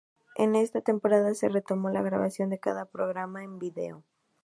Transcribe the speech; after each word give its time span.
En 0.33 0.55
esta 0.55 0.81
temporada 0.81 1.35
se 1.35 1.47
retomó 1.47 1.91
la 1.91 2.01
grabación 2.01 2.49
de 2.49 2.57
cada 2.57 2.85
programa 2.85 3.43
en 3.43 3.59
vídeo. 3.59 4.03